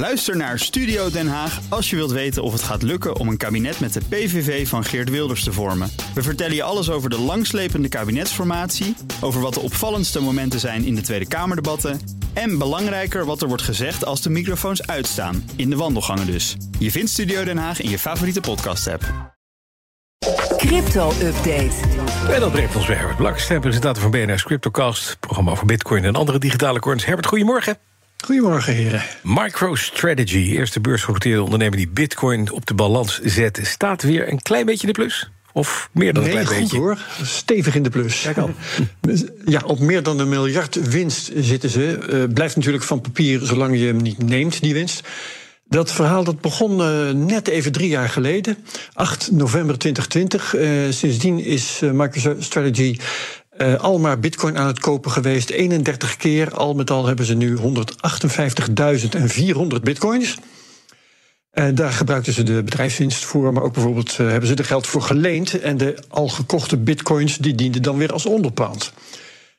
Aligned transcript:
Luister 0.00 0.36
naar 0.36 0.58
Studio 0.58 1.10
Den 1.10 1.28
Haag 1.28 1.60
als 1.68 1.90
je 1.90 1.96
wilt 1.96 2.10
weten 2.10 2.42
of 2.42 2.52
het 2.52 2.62
gaat 2.62 2.82
lukken 2.82 3.16
om 3.16 3.28
een 3.28 3.36
kabinet 3.36 3.80
met 3.80 3.92
de 3.92 4.00
PVV 4.08 4.68
van 4.68 4.84
Geert 4.84 5.10
Wilders 5.10 5.44
te 5.44 5.52
vormen. 5.52 5.90
We 6.14 6.22
vertellen 6.22 6.54
je 6.54 6.62
alles 6.62 6.90
over 6.90 7.10
de 7.10 7.18
langslepende 7.18 7.88
kabinetsformatie, 7.88 8.96
over 9.20 9.40
wat 9.40 9.54
de 9.54 9.60
opvallendste 9.60 10.20
momenten 10.20 10.60
zijn 10.60 10.84
in 10.84 10.94
de 10.94 11.00
Tweede 11.00 11.28
Kamerdebatten 11.28 12.00
en 12.32 12.58
belangrijker 12.58 13.24
wat 13.24 13.42
er 13.42 13.48
wordt 13.48 13.62
gezegd 13.62 14.04
als 14.04 14.22
de 14.22 14.30
microfoons 14.30 14.86
uitstaan, 14.86 15.50
in 15.56 15.70
de 15.70 15.76
wandelgangen 15.76 16.26
dus. 16.26 16.56
Je 16.78 16.90
vindt 16.90 17.10
Studio 17.10 17.44
Den 17.44 17.58
Haag 17.58 17.80
in 17.80 17.90
je 17.90 17.98
favoriete 17.98 18.40
podcast-app. 18.40 19.04
Crypto-update. 20.56 21.74
En 22.28 22.40
dat 22.40 22.52
brengt 22.52 22.76
ons 22.76 22.86
weer 22.86 22.96
Herbert 22.96 23.16
Blaks, 23.16 23.46
presentator 23.46 24.02
van 24.02 24.10
BNR's 24.10 24.44
CryptoCast... 24.44 25.16
programma 25.20 25.50
over 25.50 25.66
bitcoin 25.66 26.04
en 26.04 26.14
andere 26.14 26.38
digitale 26.38 26.80
coins. 26.80 27.04
Herbert, 27.04 27.26
goedemorgen. 27.26 27.89
Goedemorgen, 28.24 28.72
heren. 28.74 29.02
MicroStrategy, 29.22 30.36
eerste 30.56 30.80
beursgenoteerde 30.80 31.42
ondernemer 31.42 31.76
die 31.76 31.88
bitcoin 31.88 32.52
op 32.52 32.66
de 32.66 32.74
balans 32.74 33.20
zet... 33.20 33.60
staat 33.62 34.02
weer 34.02 34.28
een 34.32 34.42
klein 34.42 34.66
beetje 34.66 34.86
in 34.86 34.92
de 34.92 35.00
plus? 35.00 35.30
Of 35.52 35.88
meer 35.92 36.12
dan 36.12 36.24
een 36.24 36.28
Nee, 36.34 36.44
klein 36.44 36.60
goed 36.60 36.68
beetje? 36.70 36.78
hoor. 36.78 36.98
Stevig 37.22 37.74
in 37.74 37.82
de 37.82 37.90
plus. 37.90 38.20
Kijk 38.22 38.36
al. 38.38 38.50
Ja, 39.44 39.60
op 39.64 39.78
meer 39.80 40.02
dan 40.02 40.18
een 40.18 40.28
miljard 40.28 40.88
winst 40.90 41.30
zitten 41.36 41.70
ze. 41.70 41.98
Eh, 41.98 42.34
blijft 42.34 42.56
natuurlijk 42.56 42.84
van 42.84 43.00
papier 43.00 43.40
zolang 43.42 43.78
je 43.78 43.86
hem 43.86 43.96
niet 43.96 44.22
neemt, 44.22 44.60
die 44.62 44.74
winst. 44.74 45.08
Dat 45.68 45.92
verhaal 45.92 46.24
dat 46.24 46.40
begon 46.40 46.80
eh, 46.82 47.10
net 47.10 47.48
even 47.48 47.72
drie 47.72 47.88
jaar 47.88 48.08
geleden, 48.08 48.56
8 48.92 49.30
november 49.32 49.78
2020. 49.78 50.54
Eh, 50.54 50.68
sindsdien 50.90 51.38
is 51.38 51.80
MicroStrategy 51.92 52.98
eh, 53.60 53.74
al 53.80 53.98
maar 53.98 54.18
bitcoin 54.18 54.58
aan 54.58 54.66
het 54.66 54.80
kopen 54.80 55.10
geweest. 55.10 55.50
31 55.50 56.16
keer. 56.16 56.54
Al 56.54 56.74
met 56.74 56.90
al 56.90 57.06
hebben 57.06 57.24
ze 57.24 57.34
nu 57.34 57.56
158.400 57.56 57.62
bitcoins. 59.82 60.36
En 61.50 61.74
daar 61.74 61.92
gebruikten 61.92 62.32
ze 62.32 62.42
de 62.42 62.62
bedrijfswinst 62.62 63.24
voor, 63.24 63.52
maar 63.52 63.62
ook 63.62 63.72
bijvoorbeeld 63.72 64.10
eh, 64.10 64.16
hebben 64.16 64.48
ze 64.48 64.54
er 64.54 64.64
geld 64.64 64.86
voor 64.86 65.02
geleend. 65.02 65.60
En 65.60 65.76
de 65.76 66.02
al 66.08 66.28
gekochte 66.28 66.76
bitcoins 66.76 67.36
die 67.36 67.54
dienden 67.54 67.82
dan 67.82 67.96
weer 67.96 68.12
als 68.12 68.26
onderpand. 68.26 68.92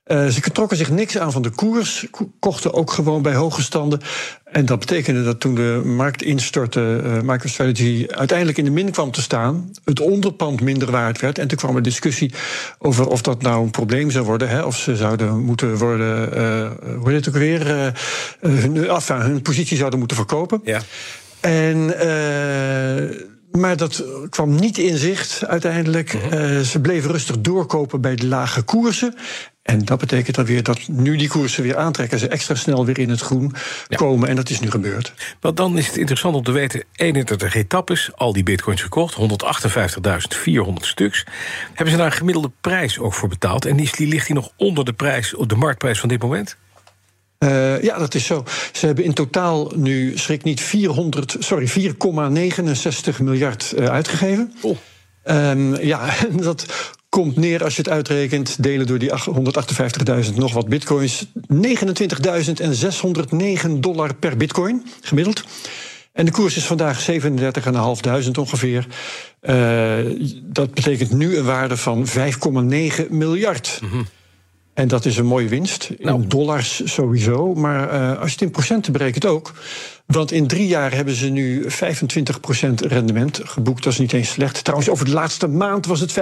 Eh, 0.04 0.28
ze 0.28 0.42
trokken 0.42 0.78
zich 0.78 0.90
niks 0.90 1.18
aan 1.18 1.32
van 1.32 1.42
de 1.42 1.50
koers, 1.50 2.08
ko- 2.12 2.32
kochten 2.40 2.74
ook 2.74 2.92
gewoon 2.92 3.22
bij 3.22 3.34
hoge 3.34 3.62
standen. 3.62 4.00
En 4.44 4.66
dat 4.66 4.80
betekende 4.80 5.24
dat 5.24 5.40
toen 5.40 5.56
de 5.56 5.82
markt 5.86 6.22
instortte, 6.22 7.02
eh, 7.04 7.22
MicroStrategy 7.22 8.06
uiteindelijk 8.10 8.58
in 8.58 8.64
de 8.64 8.72
min 8.72 8.92
kwam 8.92 9.12
te 9.12 9.22
staan, 9.22 9.70
het 9.84 10.00
onderpand 10.00 10.62
minder 10.62 10.92
waard 10.92 11.22
werd. 11.22 11.38
En 11.38 11.48
toen 11.48 11.58
kwam 11.58 11.76
er 11.76 11.82
discussie 11.82 12.34
over 12.80 13.08
of 13.08 13.22
dat 13.22 13.42
nou 13.42 13.64
een 13.64 13.72
probleem 13.72 14.12
zou 14.12 14.26
worden, 14.26 14.50
hè, 14.50 14.64
of 14.64 14.78
ze 14.78 14.96
zouden 14.96 15.40
moeten 15.40 15.78
worden, 15.78 16.34
eh 16.36 16.72
hoe 16.98 17.10
heet 17.10 17.26
het 17.26 17.28
ook 17.28 17.42
weer, 17.42 17.94
hun, 18.40 18.88
enfin, 18.90 19.16
hun 19.20 19.42
positie 19.42 19.78
zouden 19.78 20.00
moeten 20.00 20.18
verkopen. 20.18 20.62
Ja. 20.64 20.82
En, 21.40 21.94
maar 23.52 23.78
dat 23.78 24.04
kwam 24.30 24.56
niet 24.56 24.78
in 24.78 24.98
zicht 24.98 25.46
uiteindelijk. 25.46 26.14
Eh, 26.14 26.60
ze 26.60 26.80
bleven 26.82 27.12
rustig 27.12 27.42
doorkopen 27.42 28.02
bij 28.02 28.16
de 28.16 28.28
lage 28.28 28.62
koersen. 28.62 29.16
En 29.72 29.86
dat 29.86 30.00
betekent 30.00 30.36
dan 30.36 30.46
weer 30.46 30.64
dat 30.64 30.88
nu 30.88 31.16
die 31.16 31.28
koersen 31.28 31.64
weer 31.64 31.78
aantrekken. 31.78 32.20
Ze 32.20 32.28
extra 32.28 32.56
snel 32.56 32.86
weer 32.86 33.00
in 33.00 33.10
het 33.10 33.22
groen 33.22 33.54
komen. 33.90 34.30
En 34.30 34.36
dat 34.36 34.50
is 34.50 34.60
nu 34.60 34.70
gebeurd. 34.72 35.14
Want 35.40 35.58
dan 35.58 35.78
is 35.78 35.88
het 35.88 35.98
interessant 35.98 36.36
om 36.36 36.44
te 36.44 36.52
weten... 36.52 36.84
31 36.96 37.56
etappes, 37.56 38.10
al 38.16 38.34
die 38.34 38.44
bitcoins 38.44 38.82
gekocht, 38.82 39.16
158.400 39.16 40.74
stuks. 40.80 41.26
Hebben 41.68 41.92
ze 41.92 41.98
daar 41.98 42.06
een 42.06 42.12
gemiddelde 42.12 42.52
prijs 42.62 43.00
ook 43.00 43.14
voor 43.14 43.30
betaald? 43.30 43.66
En 43.66 43.76
die, 43.76 43.90
die 43.98 44.08
ligt 44.08 44.26
die 44.26 44.36
nog 44.36 44.52
onder 44.56 44.86
de, 44.86 44.94
prijs, 44.94 45.36
de 45.48 45.56
marktprijs 45.56 46.00
van 46.00 46.10
dit 46.10 46.22
moment? 46.22 46.58
Eh, 47.38 47.82
ja, 47.82 47.98
dat 47.98 48.16
is 48.16 48.26
zo. 48.26 48.44
Ze 48.72 48.86
hebben 48.86 49.04
in 49.04 49.14
totaal 49.14 49.72
nu, 49.76 50.18
schrik 50.18 50.44
niet, 50.44 50.62
400, 50.62 51.36
sorry, 51.40 51.70
4,69 51.70 53.22
miljard 53.22 53.72
eh, 53.72 53.86
uitgegeven. 53.86 54.54
Oh. 54.62 54.78
Ehm, 55.24 55.76
ja, 55.76 56.14
dat 56.32 56.66
komt 57.12 57.36
neer 57.36 57.64
als 57.64 57.76
je 57.76 57.82
het 57.82 57.92
uitrekent, 57.92 58.64
delen 58.64 58.88
door 58.88 59.00
die 59.00 59.14
ach- 59.14 59.28
158.000 60.30 60.36
nog 60.36 60.54
wat 60.54 60.68
bitcoins. 60.68 61.26
29.609 61.48 63.80
dollar 63.80 64.16
per 64.16 64.38
bitcoin, 64.38 64.86
gemiddeld. 65.02 65.44
En 66.14 66.26
de 66.26 66.32
koers 66.32 66.58
is 66.58 66.66
vandaag 66.66 67.02
37.500 67.02 68.38
ongeveer. 68.40 68.88
Eh, 69.40 69.98
dat 70.44 70.74
betekent 70.74 71.12
nu 71.12 71.38
een 71.38 71.46
waarde 71.46 71.78
van 71.78 72.08
5,9 72.08 73.08
miljard. 73.10 73.80
En 74.74 74.88
dat 74.88 75.06
is 75.06 75.18
een 75.18 75.26
mooie 75.26 75.48
winst. 75.48 75.90
In 75.98 76.06
Nou. 76.06 76.28
dollars 76.28 76.82
sowieso. 76.86 77.54
Maar 77.54 77.90
eh, 77.90 78.10
als 78.20 78.26
je 78.28 78.34
het 78.34 78.42
in 78.42 78.52
procenten 78.52 78.92
berekent 78.92 79.26
ook. 79.26 79.54
Want 80.12 80.32
in 80.32 80.48
drie 80.48 80.68
jaar 80.68 80.94
hebben 80.94 81.16
ze 81.16 81.30
nu 81.30 81.66
25% 81.66 81.68
rendement 82.76 83.40
geboekt. 83.44 83.84
Dat 83.84 83.94
is 83.94 84.00
niet 84.00 84.14
eens 84.14 84.30
slecht. 84.30 84.64
Trouwens, 84.64 84.90
over 84.90 85.06
de 85.06 85.12
laatste 85.12 85.48
maand 85.48 85.86
was 85.86 86.00
het 86.00 86.20
25%. 86.20 86.22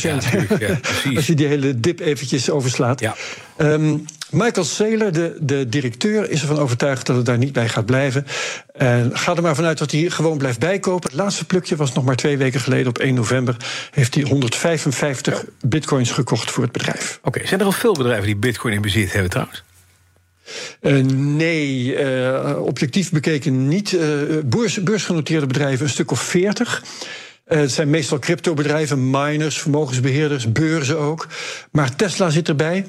Ja, 0.00 0.78
als 1.16 1.26
je 1.26 1.34
die 1.34 1.46
hele 1.46 1.80
dip 1.80 2.00
eventjes 2.00 2.50
overslaat. 2.50 3.00
Ja. 3.00 3.14
Ehm, 3.56 3.96
Michael 4.30 4.66
Saylor, 4.66 5.12
de, 5.12 5.36
de 5.40 5.68
directeur, 5.68 6.30
is 6.30 6.40
ervan 6.40 6.58
overtuigd 6.58 7.06
dat 7.06 7.16
het 7.16 7.26
daar 7.26 7.38
niet 7.38 7.52
bij 7.52 7.68
gaat 7.68 7.86
blijven. 7.86 8.26
En 8.72 9.18
ga 9.18 9.36
er 9.36 9.42
maar 9.42 9.54
vanuit 9.54 9.78
dat 9.78 9.90
hij 9.90 10.10
gewoon 10.10 10.38
blijft 10.38 10.58
bijkopen. 10.58 11.10
Het 11.10 11.18
laatste 11.18 11.44
plukje 11.44 11.76
was 11.76 11.92
nog 11.92 12.04
maar 12.04 12.16
twee 12.16 12.38
weken 12.38 12.60
geleden, 12.60 12.88
op 12.88 12.98
1 12.98 13.14
november. 13.14 13.56
Heeft 13.90 14.14
hij 14.14 14.24
155 14.24 15.44
bitcoins 15.60 16.10
gekocht 16.10 16.50
voor 16.50 16.62
het 16.62 16.72
bedrijf. 16.72 17.20
Oké, 17.22 17.46
zijn 17.46 17.60
er 17.60 17.66
al 17.66 17.72
veel 17.72 17.94
bedrijven 17.94 18.26
die 18.26 18.36
bitcoin 18.36 18.74
in 18.74 18.82
bezit 18.82 19.12
hebben 19.12 19.30
trouwens? 19.30 19.62
Eh, 20.80 20.94
nee, 21.14 21.96
eh, 21.96 22.62
objectief 22.62 23.10
bekeken 23.10 23.68
niet. 23.68 23.92
Eh, 23.92 24.08
beurs, 24.44 24.82
beursgenoteerde 24.82 25.46
bedrijven 25.46 25.84
een 25.84 25.90
stuk 25.90 26.10
of 26.10 26.20
40. 26.20 26.82
Eh, 27.44 27.58
het 27.58 27.72
zijn 27.72 27.90
meestal 27.90 28.18
cryptobedrijven, 28.18 29.10
miners, 29.10 29.60
vermogensbeheerders, 29.60 30.52
beurzen 30.52 30.98
ook. 30.98 31.26
Maar 31.72 31.96
Tesla 31.96 32.30
zit 32.30 32.48
erbij. 32.48 32.86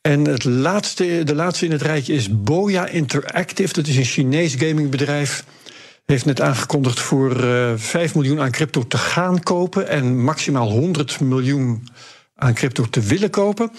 En 0.00 0.24
het 0.24 0.44
laatste, 0.44 1.22
de 1.24 1.34
laatste 1.34 1.64
in 1.64 1.72
het 1.72 1.82
rijtje 1.82 2.14
is 2.14 2.42
Boya 2.42 2.86
Interactive. 2.86 3.72
Dat 3.72 3.86
is 3.86 3.96
een 3.96 4.04
Chinees 4.04 4.54
gamingbedrijf. 4.54 5.44
Heeft 6.04 6.24
net 6.24 6.40
aangekondigd 6.40 7.00
voor 7.00 7.44
eh 7.44 7.72
5 7.76 8.14
miljoen 8.14 8.40
aan 8.40 8.50
crypto 8.50 8.86
te 8.86 8.98
gaan 8.98 9.42
kopen. 9.42 9.88
En 9.88 10.22
maximaal 10.24 10.70
100 10.70 11.20
miljoen 11.20 11.88
aan 12.36 12.54
crypto 12.54 12.84
te 12.90 13.00
willen 13.00 13.30
kopen. 13.30 13.70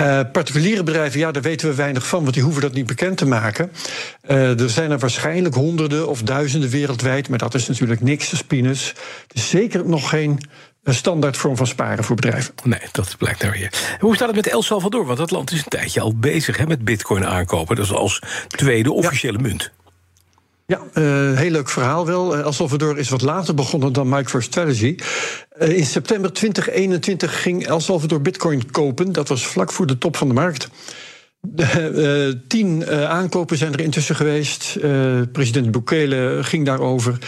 Eh, 0.00 0.20
particuliere 0.32 0.82
bedrijven, 0.82 1.20
ja, 1.20 1.30
daar 1.30 1.42
weten 1.42 1.68
we 1.68 1.74
weinig 1.74 2.06
van, 2.06 2.22
want 2.22 2.34
die 2.34 2.42
hoeven 2.42 2.62
dat 2.62 2.72
niet 2.72 2.86
bekend 2.86 3.16
te 3.16 3.26
maken. 3.26 3.72
Eh, 4.20 4.60
er 4.60 4.70
zijn 4.70 4.90
er 4.90 4.98
waarschijnlijk 4.98 5.54
honderden 5.54 6.08
of 6.08 6.22
duizenden 6.22 6.70
wereldwijd, 6.70 7.28
maar 7.28 7.38
dat 7.38 7.54
is 7.54 7.68
natuurlijk 7.68 8.00
niks, 8.00 8.42
peanuts. 8.42 8.88
Het 9.28 9.36
is 9.36 9.48
zeker 9.48 9.88
nog 9.88 10.08
geen 10.08 10.40
eh, 10.82 10.94
standaard 10.94 11.36
vorm 11.36 11.56
van 11.56 11.66
sparen 11.66 12.04
voor 12.04 12.16
bedrijven. 12.16 12.54
Nee, 12.64 12.80
dat 12.92 13.14
blijkt 13.18 13.40
nou 13.40 13.52
weer. 13.52 13.96
Hoe 13.98 14.14
staat 14.14 14.26
het 14.26 14.36
met 14.36 14.48
El 14.48 14.62
Salvador? 14.62 15.06
Want 15.06 15.18
dat 15.18 15.30
land 15.30 15.52
is 15.52 15.58
een 15.58 15.68
tijdje 15.68 16.00
al 16.00 16.16
bezig 16.16 16.56
hè, 16.56 16.66
met 16.66 16.84
bitcoin 16.84 17.26
aankopen. 17.26 17.76
Dat 17.76 17.84
is 17.84 17.92
als 17.92 18.22
tweede 18.48 18.92
officiële 18.92 19.38
munt. 19.38 19.70
Ja, 20.70 20.80
eh, 20.92 21.38
heel 21.38 21.50
leuk 21.50 21.68
verhaal 21.68 22.06
wel. 22.06 22.36
Eh, 22.36 22.40
El 22.40 22.52
Salvador 22.52 22.98
is 22.98 23.08
wat 23.08 23.22
later 23.22 23.54
begonnen 23.54 23.92
dan 23.92 24.08
MicroStrategy. 24.08 24.98
Eh, 25.58 25.76
in 25.76 25.86
september 25.86 26.32
2021 26.32 27.42
ging 27.42 27.66
El 27.66 27.80
Salvador 27.80 28.20
bitcoin 28.20 28.70
kopen. 28.70 29.12
Dat 29.12 29.28
was 29.28 29.46
vlak 29.46 29.72
voor 29.72 29.86
de 29.86 29.98
top 29.98 30.16
van 30.16 30.28
de 30.28 30.34
markt. 30.34 30.68
Eh, 31.56 32.28
tien 32.48 32.84
eh, 32.84 33.10
aankopen 33.10 33.56
zijn 33.56 33.72
er 33.72 33.80
intussen 33.80 34.16
geweest. 34.16 34.76
Eh, 34.76 35.20
president 35.32 35.70
Bukele 35.70 36.38
ging 36.42 36.66
daarover. 36.66 37.18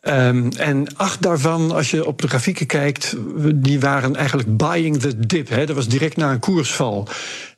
Ehm, 0.00 0.48
en 0.56 0.96
acht 0.96 1.22
daarvan, 1.22 1.70
als 1.70 1.90
je 1.90 2.06
op 2.06 2.22
de 2.22 2.28
grafieken 2.28 2.66
kijkt, 2.66 3.16
die 3.54 3.80
waren 3.80 4.16
eigenlijk 4.16 4.56
buying 4.56 5.00
the 5.00 5.26
dip. 5.26 5.48
Hè. 5.48 5.66
Dat 5.66 5.76
was 5.76 5.88
direct 5.88 6.16
na 6.16 6.32
een 6.32 6.38
koersval. 6.38 7.08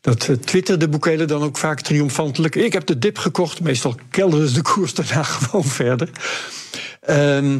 Dat 0.00 0.30
twitterde 0.44 0.88
Bukele 0.88 1.24
dan 1.24 1.42
ook 1.42 1.56
vaak 1.56 1.80
triomfantelijk. 1.80 2.54
Ik 2.54 2.72
heb 2.72 2.86
de 2.86 2.98
dip 2.98 3.18
gekocht. 3.18 3.60
Meestal 3.60 3.94
kelderde 4.10 4.52
de 4.52 4.62
koers 4.62 4.94
daarna 4.94 5.22
gewoon 5.32 5.64
verder. 5.64 6.10
Ehm, 7.00 7.58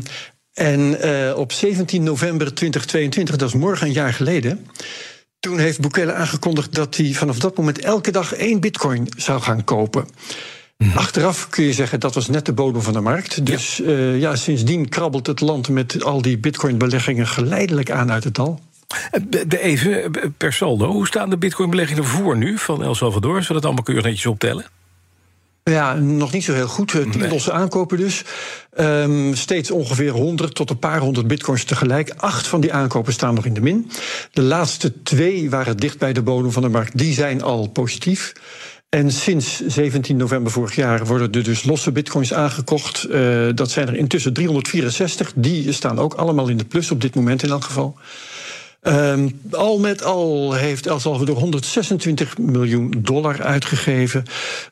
en 0.53 0.97
op 1.37 1.53
17 1.53 2.03
november 2.03 2.55
2022, 2.55 3.37
dat 3.37 3.49
is 3.49 3.55
morgen 3.55 3.87
een 3.87 3.93
jaar 3.93 4.13
geleden. 4.13 4.67
Toen 5.45 5.59
heeft 5.59 5.81
Bukele 5.81 6.13
aangekondigd 6.13 6.75
dat 6.75 6.97
hij 6.97 7.13
vanaf 7.13 7.39
dat 7.39 7.57
moment 7.57 7.79
elke 7.79 8.11
dag 8.11 8.33
één 8.33 8.61
bitcoin 8.61 9.09
zou 9.17 9.41
gaan 9.41 9.65
kopen. 9.65 10.07
Achteraf 10.95 11.49
kun 11.49 11.65
je 11.65 11.73
zeggen 11.73 12.01
dat 12.01 12.15
was 12.15 12.29
net 12.29 12.47
de 12.47 12.53
bodem 12.53 12.83
van 12.83 12.93
de 12.93 13.01
markt. 13.01 13.47
Dus 13.47 13.77
ja, 13.77 13.93
ja 14.13 14.37
sindsdien 14.37 14.89
krabbelt 14.89 15.27
het 15.27 15.41
land 15.41 15.69
met 15.69 16.05
al 16.05 16.23
die 16.23 16.39
bitcoin-beleggingen 16.39 17.27
geleidelijk 17.27 17.91
aan 17.91 18.11
uit 18.11 18.25
het 18.25 18.35
dal. 18.35 18.61
Eh, 19.11 19.41
Even 19.49 20.15
eh, 20.15 20.29
per 20.37 20.53
saldo, 20.53 20.87
hoe 20.87 21.07
staan 21.07 21.31
de 21.31 21.37
bitcoin-beleggingen 21.37 22.05
voor 22.05 22.37
nu 22.37 22.59
van 22.59 22.83
El 22.83 22.95
Salvador? 22.95 23.33
Zullen 23.33 23.47
we 23.47 23.55
dat 23.55 23.65
allemaal 23.65 23.85
keurig 23.85 24.05
netjes 24.05 24.27
optellen? 24.27 24.65
Ja, 25.71 25.95
nog 25.95 26.33
niet 26.33 26.45
zo 26.45 26.53
heel 26.53 26.69
goed. 26.69 26.95
Eh, 26.95 27.11
Tien 27.11 27.29
losse 27.29 27.53
aankopen 27.53 27.99
dus. 27.99 28.25
Ehm, 28.71 29.35
steeds 29.35 29.71
ongeveer 29.71 30.11
100 30.11 30.55
tot 30.55 30.71
een 30.71 30.79
paar 30.79 31.01
honderd 31.01 31.27
bitcoins 31.27 31.65
tegelijk. 31.65 32.13
Acht 32.17 32.47
van 32.47 32.61
die 32.61 32.73
aankopen 32.73 33.13
staan 33.13 33.35
nog 33.35 33.45
in 33.45 33.55
de 33.55 33.61
min. 33.61 33.91
De 34.33 34.43
laatste 34.43 35.03
twee 35.03 35.51
waren 35.51 35.77
dicht 35.77 35.99
bij 35.99 36.13
de 36.13 36.23
bodem 36.23 36.53
van 36.53 36.63
de 36.63 36.69
markt. 36.69 36.99
Die 36.99 37.15
zijn 37.15 37.43
al 37.43 37.69
positief. 37.69 38.33
En 38.89 39.11
sinds 39.11 39.67
17 39.67 40.17
november 40.17 40.53
vorig 40.53 40.75
jaar 40.75 41.07
worden 41.07 41.33
er 41.33 41.43
dus 41.43 41.65
losse 41.65 41.93
bitcoins 41.93 42.35
aangekocht. 42.35 43.07
Uh, 43.11 43.49
dat 43.55 43.71
zijn 43.71 43.89
er 43.89 43.97
intussen 43.97 44.33
364. 44.33 45.33
Die 45.35 45.73
staan 45.73 45.99
ook 45.99 46.15
allemaal 46.15 46.49
in 46.49 46.57
de 46.57 46.65
plus 46.65 46.91
op 46.91 47.01
dit 47.01 47.15
moment 47.15 47.43
in 47.43 47.51
elk 47.51 47.65
geval. 47.65 47.97
Um, 48.87 49.41
al 49.51 49.79
met 49.79 50.03
al 50.03 50.53
heeft 50.53 50.87
El 50.87 51.01
Salvador 51.01 51.37
126 51.37 52.39
miljoen 52.39 52.95
dollar 52.99 53.43
uitgegeven. 53.43 54.25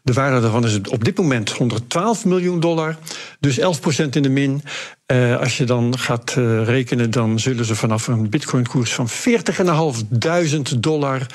De 0.03 0.13
waarde 0.13 0.41
daarvan 0.41 0.65
is 0.65 0.81
op 0.89 1.05
dit 1.05 1.19
moment 1.19 1.51
112 1.51 2.25
miljoen 2.25 2.61
dollar. 2.61 2.97
Dus 3.41 3.61
11% 3.61 3.63
in 4.11 4.23
de 4.23 4.29
min. 4.29 4.63
Uh, 5.07 5.39
als 5.39 5.57
je 5.57 5.65
dan 5.65 5.99
gaat 5.99 6.35
uh, 6.39 6.65
rekenen, 6.65 7.11
dan 7.11 7.39
zullen 7.41 7.65
ze 7.65 7.75
vanaf 7.75 8.07
een 8.07 8.31
bitcoin-koers 8.31 8.93
van 8.93 9.09
40.500 9.09 10.79
dollar 10.79 11.27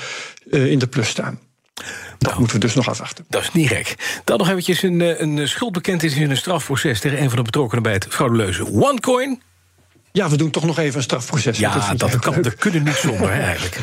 uh, 0.52 0.72
in 0.72 0.80
de 0.80 0.88
plus 0.88 1.10
staan. 1.10 1.40
Dat 1.74 1.86
nou, 2.20 2.40
moeten 2.40 2.60
we 2.60 2.66
dus 2.66 2.76
nog 2.76 2.90
afwachten. 2.90 3.26
Dat 3.30 3.42
is 3.42 3.52
niet 3.52 3.68
gek. 3.68 4.22
Dan 4.24 4.38
nog 4.38 4.50
eventjes 4.50 4.84
een, 4.84 5.24
een 5.24 5.48
schuldbekentenis 5.48 6.16
in 6.16 6.30
een 6.30 6.38
strafproces... 6.38 7.00
tegen 7.00 7.22
een 7.22 7.30
van 7.30 7.38
de 7.38 7.44
betrokkenen 7.44 7.84
bij 7.84 7.94
het 7.94 8.08
frauduleuze 8.10 8.66
OneCoin. 8.66 9.42
Ja, 10.18 10.30
we 10.30 10.38
doen 10.38 10.50
toch 10.50 10.66
nog 10.66 10.80
even 10.80 10.98
een 10.98 11.04
strafproces. 11.04 11.58
Ja, 11.58 11.74
dat, 11.90 12.00
dat 12.00 12.20
kan, 12.20 12.42
dat 12.42 12.56
kunnen 12.56 12.84
niet 12.84 12.96
zonder, 12.96 13.30
eigenlijk. 13.30 13.80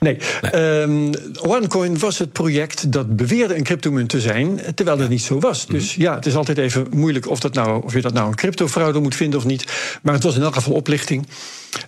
Nee, 0.00 0.18
nee. 0.40 0.80
Um, 0.80 1.10
OneCoin 1.40 1.98
was 1.98 2.18
het 2.18 2.32
project 2.32 2.92
dat 2.92 3.16
beweerde 3.16 3.56
een 3.56 3.62
cryptomunt 3.62 4.08
te 4.08 4.20
zijn, 4.20 4.60
terwijl 4.74 4.96
dat 4.96 5.08
niet 5.08 5.22
zo 5.22 5.38
was. 5.38 5.66
Mhm. 5.66 5.74
Dus 5.74 5.94
ja, 5.94 6.14
het 6.14 6.26
is 6.26 6.34
altijd 6.34 6.58
even 6.58 6.86
moeilijk 6.90 7.28
of, 7.28 7.40
dat 7.40 7.54
nou, 7.54 7.82
of 7.84 7.92
je 7.92 8.00
dat 8.00 8.12
nou 8.12 8.28
een 8.28 8.34
cryptofraude 8.34 9.00
moet 9.00 9.14
vinden 9.14 9.38
of 9.38 9.44
niet. 9.44 9.64
Maar 10.02 10.14
het 10.14 10.22
was 10.22 10.36
in 10.36 10.42
elk 10.42 10.54
geval 10.54 10.72
oplichting. 10.72 11.26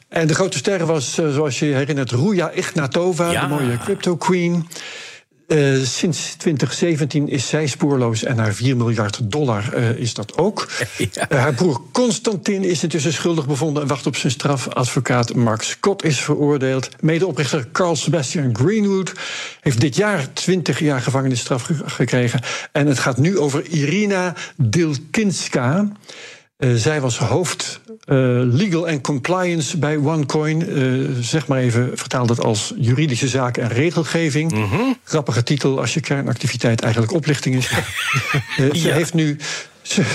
En 0.08 0.26
de 0.26 0.34
grote 0.34 0.58
ster 0.58 0.86
was, 0.86 1.18
uh, 1.18 1.32
zoals 1.32 1.58
je 1.58 1.64
herinnert, 1.64 2.10
Ruja 2.10 2.50
Ignatova, 2.50 3.30
ja. 3.30 3.40
de 3.40 3.48
mooie 3.48 3.78
crypto 3.78 4.16
queen. 4.16 4.68
Uh, 5.48 5.82
sinds 5.82 6.34
2017 6.34 7.28
is 7.28 7.48
zij 7.48 7.66
spoorloos 7.66 8.24
en 8.24 8.38
haar 8.38 8.54
4 8.54 8.76
miljard 8.76 9.18
dollar 9.22 9.74
uh, 9.76 9.90
is 9.90 10.14
dat 10.14 10.38
ook. 10.38 10.68
Ja. 11.12 11.32
Uh, 11.32 11.38
haar 11.38 11.54
broer 11.54 11.80
Constantin 11.92 12.64
is 12.64 12.82
intussen 12.82 13.12
schuldig 13.12 13.46
bevonden 13.46 13.82
en 13.82 13.88
wacht 13.88 14.06
op 14.06 14.16
zijn 14.16 14.32
straf. 14.32 14.68
Advocaat 14.68 15.34
Mark 15.34 15.62
Scott 15.62 16.04
is 16.04 16.20
veroordeeld. 16.20 16.88
Medeoprichter 17.00 17.68
Carl 17.72 17.96
Sebastian 17.96 18.56
Greenwood 18.56 19.12
heeft 19.60 19.80
dit 19.80 19.96
jaar 19.96 20.32
20 20.32 20.78
jaar 20.78 21.00
gevangenisstraf 21.00 21.62
ge 21.62 21.74
gekregen. 21.84 22.40
En 22.72 22.86
het 22.86 22.98
gaat 22.98 23.18
nu 23.18 23.38
over 23.38 23.66
Irina 23.66 24.34
Dilkinska. 24.56 25.88
Uh, 26.58 26.74
zij 26.74 27.00
was 27.00 27.18
hoofd 27.18 27.80
uh, 27.88 27.96
legal 28.42 28.88
and 28.88 29.00
compliance 29.00 29.78
bij 29.78 29.96
OneCoin. 29.96 30.78
Uh, 30.78 31.10
zeg 31.20 31.46
maar 31.46 31.58
even, 31.58 31.90
vertaal 31.94 32.26
dat 32.26 32.40
als 32.40 32.72
juridische 32.76 33.28
zaken 33.28 33.62
en 33.62 33.68
regelgeving. 33.68 34.52
Mm 34.52 34.64
-hmm. 34.64 34.98
Grappige 35.04 35.42
titel 35.42 35.80
als 35.80 35.94
je 35.94 36.00
kernactiviteit 36.00 36.80
eigenlijk 36.82 37.12
oplichting 37.12 37.54
is. 37.54 37.70
ja. 38.56 38.74
Ze 38.74 38.92
heeft 38.92 39.14
nu 39.14 39.36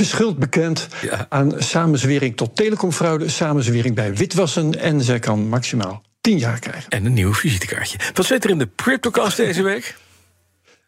schuld 0.01 0.37
bekend 0.37 0.87
ja. 1.01 1.25
aan 1.29 1.53
samenzwering 1.57 2.37
tot 2.37 2.55
telecomfraude, 2.55 3.29
samenzwering 3.29 3.95
bij 3.95 4.15
witwassen 4.15 4.79
en 4.79 5.01
zij 5.01 5.19
kan 5.19 5.47
maximaal 5.47 6.03
10 6.21 6.37
jaar 6.37 6.59
krijgen. 6.59 6.89
En 6.89 7.05
een 7.05 7.13
nieuw 7.13 7.33
visitekaartje. 7.33 7.97
Wat 8.13 8.25
zit 8.25 8.43
er 8.43 8.49
in 8.49 8.57
de 8.57 8.69
CryptoCast 8.75 9.37
deze 9.37 9.61
week? 9.61 9.95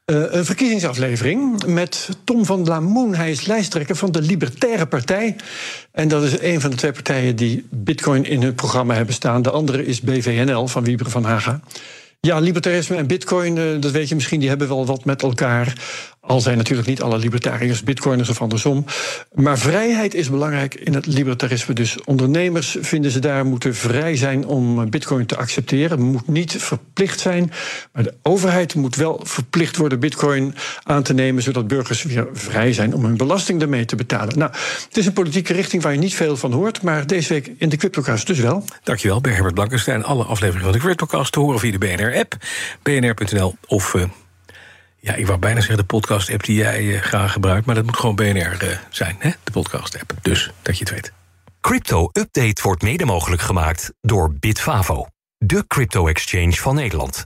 Uh, 0.05 0.23
een 0.29 0.45
verkiezingsaflevering 0.45 1.65
met 1.65 2.09
Tom 2.23 2.45
van 2.45 2.65
Lamoen. 2.65 3.15
Hij 3.15 3.31
is 3.31 3.45
lijsttrekker 3.45 3.95
van 3.95 4.11
de 4.11 4.21
Libertaire 4.21 4.85
Partij. 4.85 5.35
En 5.91 6.07
dat 6.07 6.23
is 6.23 6.39
een 6.39 6.61
van 6.61 6.69
de 6.69 6.75
twee 6.75 6.91
partijen 6.91 7.35
die 7.35 7.65
Bitcoin 7.69 8.25
in 8.25 8.41
hun 8.41 8.55
programma 8.55 8.93
hebben 8.93 9.13
staan. 9.13 9.41
De 9.41 9.51
andere 9.51 9.85
is 9.85 10.01
BVNL 10.01 10.67
van 10.67 10.83
Wieber 10.83 11.09
van 11.09 11.23
Haga. 11.23 11.59
Ja, 12.19 12.39
libertarisme 12.39 12.95
en 12.95 13.07
bitcoin, 13.07 13.57
uh, 13.57 13.81
dat 13.81 13.91
weet 13.91 14.09
je 14.09 14.15
misschien, 14.15 14.39
die 14.39 14.49
hebben 14.49 14.67
wel 14.67 14.85
wat 14.85 15.05
met 15.05 15.21
elkaar. 15.21 15.73
Al 16.21 16.41
zijn 16.41 16.57
natuurlijk 16.57 16.87
niet 16.87 17.01
alle 17.01 17.17
libertariërs 17.17 17.83
bitcoiners 17.83 18.29
of 18.29 18.41
andersom. 18.41 18.85
Maar 19.33 19.57
vrijheid 19.57 20.13
is 20.13 20.29
belangrijk 20.29 20.75
in 20.75 20.93
het 20.93 21.05
libertarisme. 21.05 21.73
Dus 21.73 22.03
ondernemers 22.03 22.77
vinden 22.81 23.11
ze 23.11 23.19
daar 23.19 23.45
moeten 23.45 23.75
vrij 23.75 24.15
zijn 24.15 24.45
om 24.45 24.89
bitcoin 24.89 25.25
te 25.25 25.37
accepteren. 25.37 26.01
Moet 26.01 26.27
niet 26.27 26.51
verplicht 26.51 27.19
zijn. 27.19 27.51
Maar 27.91 28.03
de 28.03 28.13
overheid 28.21 28.75
moet 28.75 28.95
wel 28.95 29.19
verplicht 29.23 29.77
worden 29.77 29.99
bitcoin 29.99 30.55
aan 30.83 31.03
te 31.03 31.13
nemen. 31.13 31.43
Zodat 31.43 31.67
burgers 31.67 32.03
weer 32.03 32.27
vrij 32.33 32.73
zijn 32.73 32.93
om 32.93 33.05
hun 33.05 33.17
belasting 33.17 33.59
daarmee 33.59 33.85
te 33.85 33.95
betalen. 33.95 34.37
Nou, 34.37 34.51
het 34.87 34.97
is 34.97 35.05
een 35.05 35.13
politieke 35.13 35.53
richting 35.53 35.83
waar 35.83 35.93
je 35.93 35.99
niet 35.99 36.15
veel 36.15 36.37
van 36.37 36.51
hoort. 36.51 36.81
Maar 36.81 37.07
deze 37.07 37.33
week 37.33 37.51
in 37.57 37.69
de 37.69 37.77
Cryptocast 37.77 38.27
dus 38.27 38.39
wel. 38.39 38.63
Dankjewel, 38.83 39.21
Herbert 39.21 39.53
Blankenstein. 39.53 40.03
Alle 40.03 40.23
afleveringen 40.23 40.69
van 40.69 40.79
de 40.79 40.85
Cryptocast 40.85 41.31
te 41.31 41.39
horen 41.39 41.59
via 41.59 41.71
de 41.71 41.77
BNR-app. 41.77 42.35
bnr.nl 42.83 43.55
of... 43.67 43.93
Uh, 43.93 44.03
ja, 45.01 45.13
ik 45.13 45.27
wou 45.27 45.39
bijna 45.39 45.59
zeggen 45.59 45.77
de 45.77 45.83
podcast-app 45.83 46.43
die 46.43 46.55
jij 46.55 46.83
uh, 46.83 47.01
graag 47.01 47.31
gebruikt... 47.31 47.65
maar 47.65 47.75
dat 47.75 47.85
moet 47.85 47.97
gewoon 47.97 48.15
BNR 48.15 48.63
uh, 48.63 48.69
zijn, 48.89 49.15
hè? 49.19 49.29
de 49.43 49.51
podcast-app. 49.51 50.13
Dus, 50.21 50.51
dat 50.61 50.77
je 50.77 50.83
het 50.83 50.93
weet. 50.93 51.13
Crypto 51.61 52.09
Update 52.11 52.61
wordt 52.61 52.81
mede 52.81 53.05
mogelijk 53.05 53.41
gemaakt 53.41 53.93
door 54.01 54.33
Bitfavo. 54.33 55.05
De 55.37 55.67
crypto-exchange 55.67 56.53
van 56.53 56.75
Nederland. 56.75 57.25